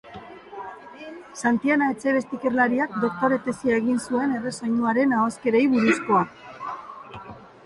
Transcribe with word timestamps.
Xantiana 1.41 1.89
Etxebest 1.95 2.33
ikerlariak 2.37 2.95
doktore 3.03 3.39
tesia 3.49 3.77
egin 3.83 4.01
zuen 4.07 4.35
erre 4.39 4.55
soinuaren 4.61 5.15
ahoskerei 5.19 5.63
buruzkoa. 5.77 6.25